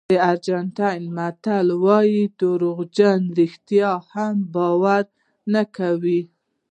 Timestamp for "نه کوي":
5.53-6.21